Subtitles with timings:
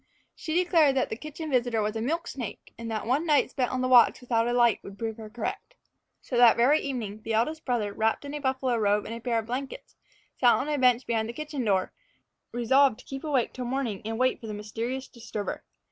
[0.35, 3.69] She declared that the kitchen visitor was a milk snake, and that one night spent
[3.69, 5.75] on the watch without a light would prove her correct.
[6.21, 9.37] So that very evening, the eldest brother, wrapped in a buffalo robe and a pair
[9.37, 9.95] of blankets,
[10.39, 11.93] sat on a bench behind the kitchen door,
[12.51, 15.63] resolved to keep awake till morning in wait for the mysterious disturber.